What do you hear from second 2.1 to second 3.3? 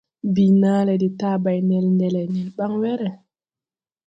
nen baŋ were.